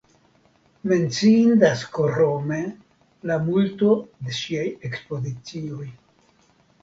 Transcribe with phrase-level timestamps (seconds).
[0.91, 2.59] Menciindas krome
[3.31, 3.91] la multo
[4.29, 5.85] de ŝiaj ekspozicioj.